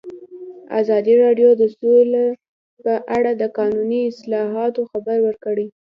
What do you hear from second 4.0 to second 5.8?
اصلاحاتو خبر ورکړی.